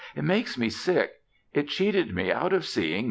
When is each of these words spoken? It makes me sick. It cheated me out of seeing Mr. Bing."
It 0.15 0.23
makes 0.23 0.57
me 0.57 0.69
sick. 0.71 1.11
It 1.53 1.67
cheated 1.67 2.11
me 2.15 2.31
out 2.31 2.53
of 2.53 2.65
seeing 2.65 2.89
Mr. 2.89 2.93
Bing." 2.93 2.99